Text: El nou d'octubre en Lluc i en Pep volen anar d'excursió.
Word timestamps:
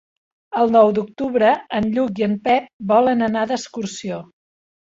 El 0.61 0.71
nou 0.75 0.87
d'octubre 0.99 1.51
en 1.81 1.91
Lluc 1.97 2.23
i 2.23 2.27
en 2.31 2.35
Pep 2.49 2.73
volen 2.95 3.25
anar 3.29 3.47
d'excursió. 3.53 4.19